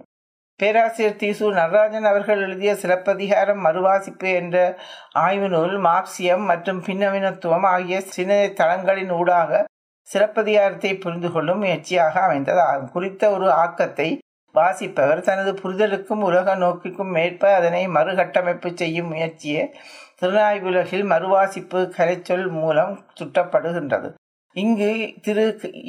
[0.60, 4.56] பேராசிரியர் தீசு நடராஜன் அவர்கள் எழுதிய சிலப்பதிகாரம் மறுவாசிப்பு என்ற
[5.22, 9.60] ஆய்வு நூல் மார்க்சியம் மற்றும் பின்னவினத்துவம் ஆகிய சின்ன தளங்களின் ஊடாக
[10.12, 12.90] சிறப்பதிகாரத்தை புரிந்து கொள்ளும் முயற்சியாக அமைந்ததாகும்.
[12.90, 14.08] குறித்த ஒரு ஆக்கத்தை
[14.54, 19.64] வாசிப்பவர் தனது புரிதலுக்கும் உலக நோக்கிற்கும் மேற்ப அதனை மறுகட்டமைப்பு செய்யும் முயற்சியே
[20.20, 24.08] திருநாய்வுலகில் மறுவாசிப்பு கரைச்சொல் மூலம் சுட்டப்படுகின்றது.
[24.58, 24.90] இங்கு
[25.22, 25.44] திரு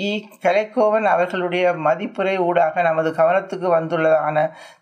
[0.06, 0.10] இ
[0.44, 4.38] கலைக்கோவன் அவர்களுடைய மதிப்புரை ஊடாக நமது கவனத்துக்கு வந்துள்ளதான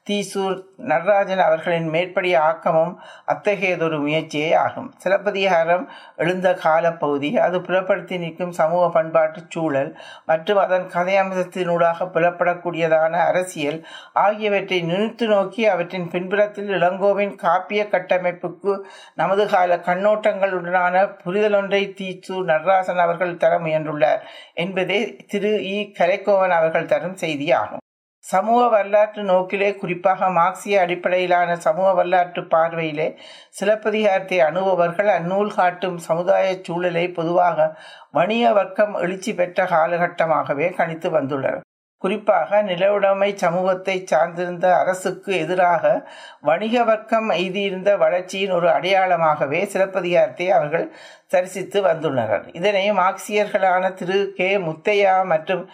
[0.07, 0.57] தீசூர்
[0.89, 2.91] நடராஜன் அவர்களின் மேற்படி ஆக்கமும்
[3.25, 4.87] அத்தகையதொரு முயற்சியே ஆகும்.
[4.97, 5.83] சிலப்பதிகாரம்
[6.15, 9.91] எழுந்த காலப்பகுதி அது புலப்படுத்தி நிற்கும் சமூக பண்பாட்டு சூழல்
[10.25, 13.79] மற்றும் அதன் கதையம்சத்தினூடாக புலப்படக்கூடியதான அரசியல்
[14.23, 18.75] ஆகியவற்றை நிறுத்து நோக்கி அவற்றின் பின்புறத்தில் இளங்கோவின் காப்பிய கட்டமைப்புக்கு
[19.15, 24.21] நமது கால கண்ணோட்டங்களுடனான புரிதலொன்றை தீசூர் நடராசன் அவர்கள் தர முயன்றுள்ளார்
[24.53, 25.75] என்பதே திரு இ.
[25.99, 27.83] கரைக்கோவன் அவர்கள் தரும் செய்தியாகும்.
[28.25, 33.07] சமூக வரலாற்று நோக்கிலே குறிப்பாக மார்க்சிய அடிப்படையிலான சமூக வரலாற்று பார்வையிலே
[33.49, 37.69] சிலப்பதிகாரத்தை அணுபவர்கள் அந்நூல் காட்டும் சமுதாய சூழலை பொதுவாக
[38.11, 41.63] வணிக வர்க்கம் எழுச்சி பெற்ற காலகட்டமாகவே கணித்து வந்துள்ளனர்.
[41.97, 46.09] குறிப்பாக நிலவுடைமை சமூகத்தை சார்ந்திருந்த அரசுக்கு எதிராக
[46.41, 50.85] வணிக வர்க்கம் எய்தியிருந்த வளர்ச்சியின் ஒரு அடையாளமாகவே சிலப்பதிகாரத்தை அவர்கள்
[51.27, 52.45] தரிசித்து வந்துள்ளனர்.
[52.53, 54.33] இதனை மார்க்சியர்களான திரு.
[54.35, 54.57] கே.
[54.57, 55.69] முத்தையா மற்றும்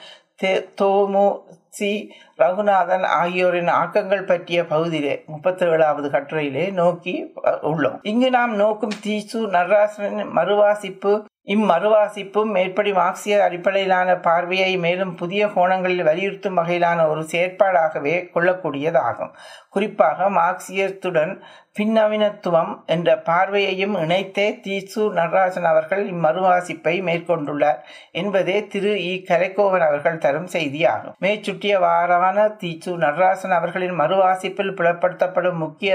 [0.82, 1.26] தோமு
[1.70, 1.92] சி.
[2.38, 8.00] ரகுநாதன் ஆகியோரின் ஆக்கங்கள் பற்றிய பகுதியிலே முப்பத்தி ஏழாவது கட்டுரையிலே நோக்கி உள்ளோம்.
[8.02, 11.14] இங்கு நாம் நோக்கும் தீசு நடராசனின் மறுவாசிப்பு
[11.48, 19.34] இம்மறுவாசிப்பும் மேற்படி மார்க்சிய அடிப்படையிலான பார்வையை மேலும் புதிய கோணங்களில் வலியுறுத்தும் வகையிலான ஒரு செயற்பாடாகவே கொள்ளக்கூடியதாகும்.
[19.70, 21.34] குறிப்பாக மார்க்சியத்துடன்
[21.80, 27.80] பின்னவீனத்துவம் என்ற பார்வையையும் இணைத்தே தீசு நடராஜன் அவர்கள் இம்மறுவாசிப்பை மேற்கொண்டுள்ளார்
[28.12, 29.14] என்பதே திரு இ.
[29.30, 31.16] கரைக்கோவன் அவர்கள் தரும் செய்தியாகும்.
[31.22, 35.92] மேற்சுட்டிய வாரான தீசு நடராசன் அவர்களின் மறுவாசிப்பில் புலப்படுத்தப்படும் முக்கிய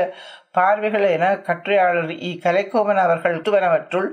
[0.58, 2.30] பார்வைகள் என கட்டுரையாளர் இ.
[2.44, 4.08] கலைக்கோமன் அவர்கள் துவனவற்றுள்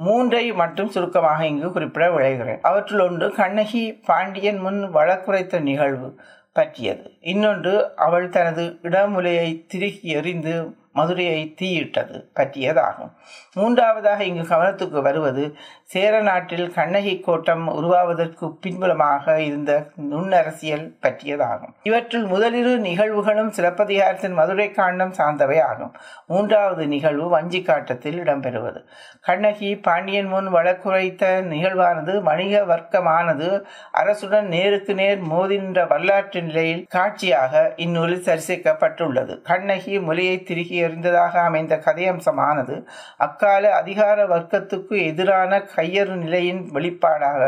[0.00, 6.08] மூன்றை மட்டும் சுருக்கமாக இங்கு குறிப்பிட விளைகிறேன் அவற்றுள் ஒன்று கண்ணகி பாண்டியன் முன் வழக்குரைத்த நிகழ்வு
[6.56, 7.04] பற்றியது.
[7.32, 10.54] இன்னொன்று அவள் தனது இடமுலையை திருகி எறிந்து
[10.92, 13.12] மதுரையை தீயிட்டது பற்றியதாகும்
[13.54, 15.44] மூன்றாவதாக இங்கு கவனத்துக்கு வருவது
[15.84, 19.72] சேர நாட்டில் கண்ணகி கோட்டம் உருவாவதற்கு பின்புலமாக இருந்த
[20.10, 21.72] நுண்ணரசியல் பற்றியதாகும்.
[21.82, 25.92] இவற்றில் முதலிரு நிகழ்வுகளும் சிலப்பதிகாரத்தின் மதுரை காண்டம் சார்ந்தவை ஆகும்
[26.26, 28.82] மூன்றாவது நிகழ்வு வஞ்சி காட்டத்தில் இடம்பெறுவது.
[29.20, 33.48] கண்ணகி பாண்டியன் முன் வழக்குரைத்த நிகழ்வானது வணிக வர்க்கமானது
[34.02, 39.42] அரசுடன் நேருக்கு நேர் மோதின்ற வரலாற்று நிலையில் காட்சியாக இந்நூலில் சரிசிக்கப்பட்டுள்ளது.
[39.42, 42.76] கண்ணகி மொழியை திருகி எறிந்ததாக அமைந்த கதையம்சமானது
[43.18, 47.40] அக்கால அதிகார வர்க்கத்துக்கு எதிரான கையறு நிலையின் வெளிப்பாடாக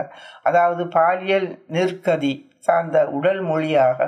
[0.43, 3.99] அதாவது பாலியல் நெருக்கதி சார்ந்த உடல் மொழியாக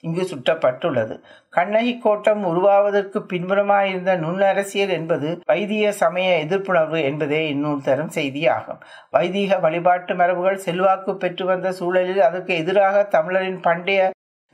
[0.00, 1.14] இங்கு சுட்டப்பட்டுள்ளது.
[1.50, 8.80] கண்ணகி கோட்டம் உருவாவதற்கு பின்புறமாயிருந்த நுண்ணரசியல் என்பது வைதிக சமய எதிர்ப்புணர்வு என்பதே இன்னொரு தரும் செய்தியாகும்.
[9.10, 14.00] வைதிக வழிபாட்டு மரபுகள் செல்வாக்கு பெற்று வந்த சூழலில் அதற்கு எதிராக தமிழரின் பண்டைய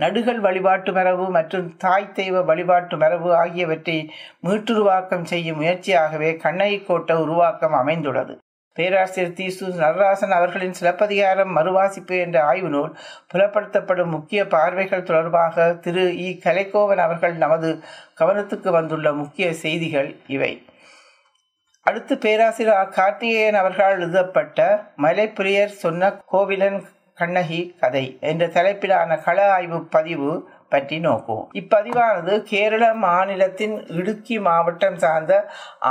[0.00, 4.10] நடுகள் வழிபாட்டு மரபு மற்றும் தாய் தெய்வ வழிபாட்டு மரபு ஆகியவற்றை
[4.42, 8.34] மீட்டுருவாக்கம் செய்யும் முயற்சியாகவே கண்ணகி கோட்ட உருவாக்கம் அமைந்துள்ளது.
[8.76, 12.96] பேராசிரியர் தீசு நடராசன் அவர்களின் சிலப்பதிகாரம் மறுவாசிப்பு என்ற ஆய்வு நூல்
[13.32, 16.00] புலப்படுத்தப்படும் முக்கிய பார்வைகள் தொடர்பாக திரு.
[16.00, 16.40] இ.
[16.44, 17.70] கலைக்கோவன் அவர்கள் நமது
[18.20, 20.52] கவனத்துக்கு வந்துள்ள முக்கிய செய்திகள் இவை.
[21.86, 24.60] அடுத்து பேராசிரியர் கார்த்திகேயன் அவர்களால் எழுதப்பட்ட
[25.02, 26.78] மலைப்பிரியர் சொன்ன கோவிலன்
[27.18, 30.30] கண்ணகி கதை என்ற தலைப்பிலான கள ஆய்வு பதிவு
[30.68, 31.48] பற்றி நோக்குவோம்.
[31.60, 35.32] இப்பதிவானது கேரள மாநிலத்தின் இடுக்கி மாவட்டம் சார்ந்த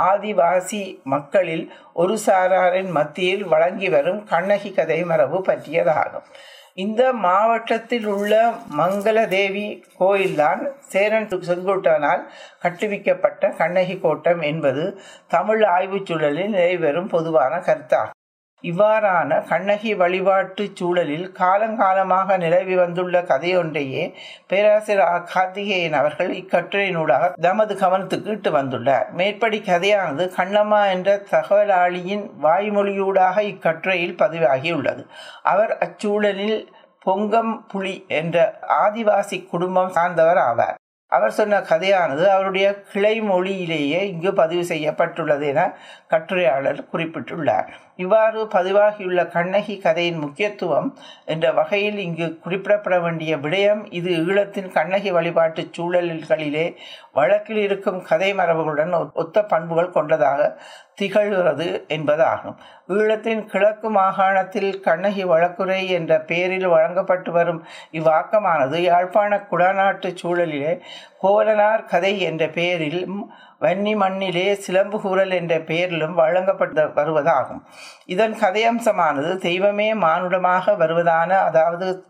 [0.08, 6.28] ஆதிவாசி மக்களில் ஒரு சாராரின் மத்தியில் வழங்கி வரும் கண்ணகி கதை மரபு பற்றியதாகும்.
[6.74, 8.34] இந்த மாவட்டத்தில் உள்ள
[8.78, 10.62] மங்களதேவி கோயில்தான்
[10.94, 12.24] சேரன் செங்குட்டனால்
[12.60, 14.84] கட்டுவிக்கப்பட்ட கண்ணகி கோட்டம் என்பது
[15.28, 18.18] தமிழ் ஆய்வுச் சூழலில் நிறைவேறும் பொதுவான கருத்தாகும்.
[18.64, 24.04] இவ்வாறான கண்ணகி வழிபாட்டு சூழலில் காலங்காலமாக நிலவி வந்துள்ள கதையொன்றையே
[24.48, 29.10] பேராசிரியர் கார்த்திகேயன் அவர்கள் இக்கட்டுரையினூடாக தமது கவனத்துக்கு இட்டு வந்துள்ளார்.
[29.12, 35.04] மேற்படி கதையானது கண்ணம்மா என்ற தகவலாளியின் வாய்மொழியூடாக இக்கட்டுரையில் பதிவாகியுள்ளது.
[35.44, 36.58] அவர் அச்சூழலில்
[37.06, 38.38] பொங்கம் புலி என்ற
[38.84, 40.78] ஆதிவாசி குடும்பம் சார்ந்தவர் ஆவார்.
[41.12, 45.62] அவர் சொன்ன கதையானது அவருடைய கிளை மொழியிலேயே இங்கு பதிவு செய்யப்பட்டுள்ளது என
[46.08, 47.68] கட்டுரையாளர் குறிப்பிட்டுள்ளார்.
[47.98, 50.88] இவ்வாறு பதிவாகியுள்ள கண்ணகி கதையின் முக்கியத்துவம்
[51.26, 56.66] என்ற வகையில் இங்கு குறிப்பிடப்பட வேண்டிய விடயம் இது ஈழத்தின் கண்ணகி வழிபாட்டு சூழல்களிலே
[57.14, 60.40] வழக்கில் இருக்கும் கதை மரபுகளுடன் ஒத்த பண்புகள் கொண்டதாக
[61.02, 62.58] திகழ்கிறது என்பதாகும்.
[62.88, 70.74] ஈழத்தின் கிழக்கு மாகாணத்தில் கண்ணகி வழக்குரை என்ற பெயரில் வழங்கப்பட்டு வரும் இவ்வாக்கமானது யாழ்ப்பாண குடநாட்டு சூழலிலே
[71.24, 73.18] கோவலனார் கதை என்ற பெயரிலும்
[73.62, 77.62] வன்னி மண்ணிலே சிலம்பு என்ற பெயரிலும் வழங்கப்பட்டு வருவதாகும்.
[78.06, 82.04] இதன் கதையம்சமானது தெய்வமே மானுடமாக வருவதான அதாவது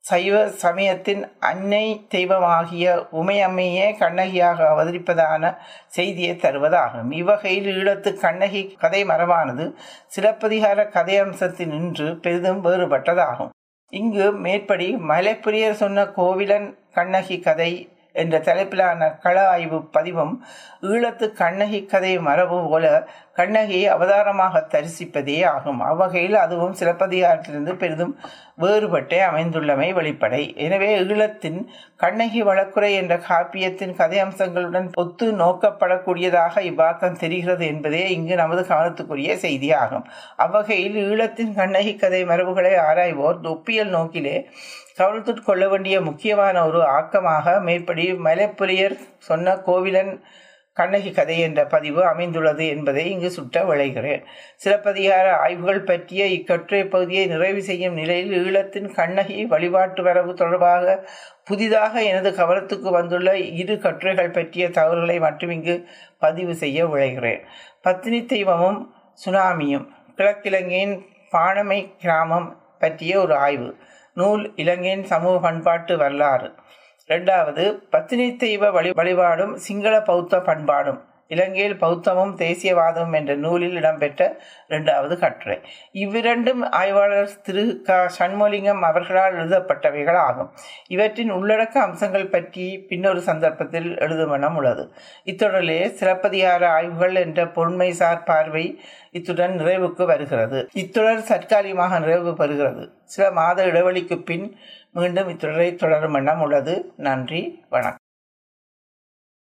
[0.00, 5.56] சைவ சமயத்தின் அன்னை தெய்வமாகிய உமையம்மையே கண்ணகியாக அவதரிப்பதான
[5.86, 7.10] செய்தியை தருவதாகும்.
[7.10, 9.74] இவ்வகையில் ஈழத்து கண்ணகி கதை மரபானது
[10.06, 13.48] சிலப்பதிகார கதையம்சத்தில் நின்று பெரிதும் வேறுபட்டதாகும்.
[13.90, 20.34] இங்கு மேற்படி மலைப்பிரியர் சொன்ன கோவிலன் கண்ணகி கதை என்ற தலைப்பிலான கள ஆய்வு பதிவும்
[20.82, 22.84] ஈழத்து கண்ணகி கதை மரபு போல
[23.38, 25.80] கண்ணகியை அவதாரமாக தரிசிப்பதே ஆகும்.
[25.90, 28.14] அவ்வகையில் அதுவும் சிலப்பதிகாரத்திலிருந்து பெரிதும்
[28.62, 30.42] வேறுபட்டே அமைந்துள்ளமை வெளிப்படை.
[30.66, 31.58] எனவே ஈழத்தின்
[32.02, 40.06] கண்ணகி வழக்குரை என்ற காப்பியத்தின் கதை அம்சங்களுடன் ஒத்து நோக்கப்படக்கூடியதாக இவ்வாக்கம் தெரிகிறது என்பதே இங்கு நமது கவனத்துக்குரிய செய்தியாகும்.
[40.46, 44.36] அவ்வகையில் ஈழத்தின் கண்ணகி கதை மரபுகளை ஆராய்வோர் ஒப்பியல் நோக்கிலே
[45.00, 48.94] கவனத்துட்கொள்ள வேண்டிய முக்கியமான ஒரு ஆக்கமாக மேற்படி மலைப்புலியர்
[49.28, 50.12] சொன்ன கோவிலன்
[50.76, 54.24] கண்ணகி கதை என்ற பதிவு அமைந்துள்ளது என்பதை இங்கு சுட்ட விளைகிறேன்.
[54.56, 61.08] சிலப்பதிகார ஆய்வுகள் பற்றிய இக்கட்டுரை பகுதியை நிறைவு செய்யும் நிலையில் ஈழத்தின் கண்ணகி வழிபாட்டு வரவு தொடர்பாக
[61.44, 65.76] புதிதாக எனது கவனத்துக்கு வந்துள்ள இரு கட்டுரைகள் பற்றிய தகவல்களை மட்டும் இங்கு
[66.18, 67.42] பதிவு செய்ய விளைகிறேன்.
[67.82, 68.80] பத்தினி தெய்வமும்
[69.24, 69.86] சுனாமியும்
[70.16, 70.94] கிழக்கிழங்கையின்
[71.32, 73.76] பாணமை கிராமம் பற்றிய ஒரு ஆய்வு.
[74.14, 76.52] நூல் இலங்கையின் சமூக பண்பாட்டு வரலாறு.
[77.10, 80.98] ரெண்டாவது பத்தினி தெய்வ வழி வழிபாடும் சிங்கள பௌத்த பண்பாடும்.
[81.28, 85.60] இலங்கையில் பௌத்தமும் தேசியவாதமும் என்ற நூலில் இடம்பெற்ற இரண்டாவது கட்டுரை.
[85.92, 88.10] இவ்விரண்டும் ஆய்வாளர் திரு க.
[88.18, 90.50] சண்முலிங்கம் அவர்களால் எழுதப்பட்டவைகள் ஆகும்
[90.88, 94.92] இவற்றின் உள்ளடக்க அம்சங்கள் பற்றி பின்னொரு சந்தர்ப்பத்தில் எழுதும் உள்ளது.
[95.24, 100.68] இத்தொடரிலே சிறப்பதிகார ஆய்வுகள் என்ற பொன்மைசார் பார்வை இத்துடன் நிறைவுக்கு வருகிறது.
[100.74, 102.84] இத்தொடர் தற்காலிகமாக நிறைவு பெறுகிறது.
[103.04, 104.56] சில மாத இடைவெளிக்கு பின்
[104.96, 106.74] மீண்டும் இத்தொடரை தொடரும் வண்ணம் உள்ளது.
[106.96, 108.05] நன்றி வணக்கம்.